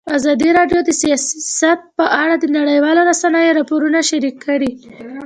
[0.17, 4.71] ازادي راډیو د سیاست په اړه د نړیوالو رسنیو راپورونه شریک کړي.